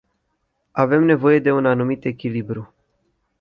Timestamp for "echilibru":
2.05-2.73